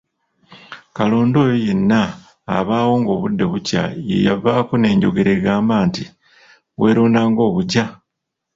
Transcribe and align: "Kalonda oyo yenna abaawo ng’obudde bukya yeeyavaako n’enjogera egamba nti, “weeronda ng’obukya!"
"Kalonda 0.95 1.37
oyo 1.45 1.55
yenna 1.65 2.01
abaawo 2.57 2.93
ng’obudde 3.01 3.45
bukya 3.51 3.83
yeeyavaako 4.07 4.73
n’enjogera 4.77 5.31
egamba 5.37 5.75
nti, 5.87 6.03
“weeronda 6.79 7.21
ng’obukya!" 7.29 7.85